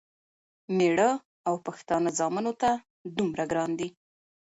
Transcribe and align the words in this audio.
مېړه 0.77 1.11
او 1.47 1.55
پښتانه 1.65 2.09
ځامنو 2.19 2.53
ته 2.61 2.71
دومره 3.17 3.43
ګران 3.51 3.71
دی، 3.79 3.89